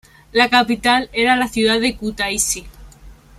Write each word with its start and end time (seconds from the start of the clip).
La 0.33 0.49
capital 0.49 1.11
era 1.13 1.35
la 1.35 1.47
ciudad 1.47 1.79
de 1.79 1.95
Kutaisi. 1.95 2.65